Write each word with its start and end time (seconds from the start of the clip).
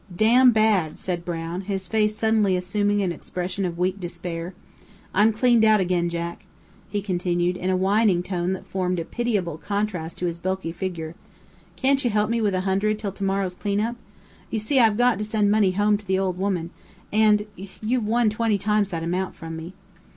"Damn 0.15 0.49
bad," 0.49 0.97
said 0.97 1.23
Brown, 1.23 1.61
his 1.61 1.87
face 1.87 2.15
suddenly 2.17 2.55
assuming 2.55 3.03
an 3.03 3.11
expression 3.11 3.65
of 3.65 3.77
weak 3.77 3.99
despair; 3.99 4.55
"I'm 5.13 5.31
cleaned 5.31 5.63
out 5.63 5.79
again, 5.79 6.09
Jack," 6.09 6.47
he 6.89 7.03
continued, 7.03 7.55
in 7.55 7.69
a 7.69 7.77
whining 7.77 8.23
tone 8.23 8.53
that 8.53 8.65
formed 8.65 8.97
a 8.97 9.05
pitiable 9.05 9.59
contrast 9.59 10.17
to 10.17 10.25
his 10.25 10.39
bulky 10.39 10.71
figure, 10.71 11.13
"can't 11.75 12.03
you 12.03 12.09
help 12.09 12.31
me 12.31 12.41
with 12.41 12.55
a 12.55 12.61
hundred 12.61 12.97
till 12.97 13.11
tomorrow's 13.11 13.53
cleanup? 13.53 13.95
You 14.49 14.57
see 14.57 14.79
I've 14.79 14.97
got 14.97 15.19
to 15.19 15.23
send 15.23 15.51
money 15.51 15.69
home 15.73 15.99
to 15.99 16.07
the 16.07 16.17
old 16.17 16.39
woman, 16.39 16.71
and 17.13 17.45
you've 17.55 18.07
won 18.07 18.31
twenty 18.31 18.57
times 18.57 18.89
that 18.89 19.03
amount 19.03 19.35
from 19.35 19.55
me." 19.55 19.75